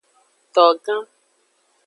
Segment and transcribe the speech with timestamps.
[0.53, 1.01] Togan.